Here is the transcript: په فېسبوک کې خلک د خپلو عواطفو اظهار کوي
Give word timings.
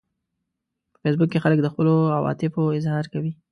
په 0.91 0.95
فېسبوک 1.03 1.29
کې 1.31 1.43
خلک 1.43 1.59
د 1.61 1.67
خپلو 1.73 1.93
عواطفو 2.17 2.63
اظهار 2.79 3.05
کوي 3.13 3.31